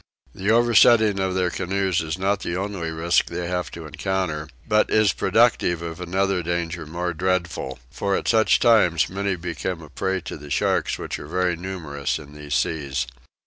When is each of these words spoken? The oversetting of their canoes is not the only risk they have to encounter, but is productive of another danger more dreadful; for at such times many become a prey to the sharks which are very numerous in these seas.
The 0.33 0.49
oversetting 0.49 1.19
of 1.19 1.35
their 1.35 1.51
canoes 1.51 2.01
is 2.01 2.17
not 2.17 2.39
the 2.39 2.57
only 2.57 2.89
risk 2.89 3.27
they 3.27 3.45
have 3.47 3.69
to 3.73 3.85
encounter, 3.85 4.47
but 4.67 4.89
is 4.89 5.13
productive 5.13 5.83
of 5.83 6.01
another 6.01 6.41
danger 6.41 6.87
more 6.87 7.13
dreadful; 7.13 7.77
for 7.91 8.15
at 8.15 8.27
such 8.27 8.59
times 8.59 9.09
many 9.09 9.35
become 9.35 9.83
a 9.83 9.91
prey 9.91 10.19
to 10.21 10.37
the 10.37 10.49
sharks 10.49 10.97
which 10.97 11.19
are 11.19 11.27
very 11.27 11.55
numerous 11.55 12.17
in 12.17 12.33
these 12.33 12.55
seas. 12.55 13.05